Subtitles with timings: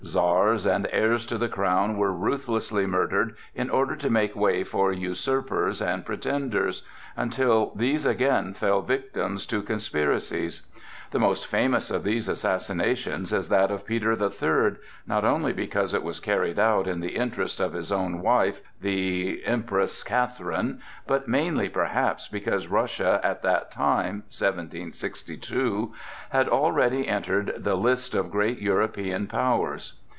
[0.03, 4.91] Czars and heirs to the crown were ruthlessly murdered in order to make way for
[4.91, 6.81] usurpers and pretenders,
[7.15, 10.63] until these again fell victims to conspiracies.
[11.11, 15.93] The most famous of these assassinations is that of Peter the Third, not only because
[15.93, 21.27] it was carried out in the interest of his own wife, the Empress Catherine, but
[21.27, 29.93] mainly perhaps because Russia, at that time,—1762—had already entered the list of great European powers.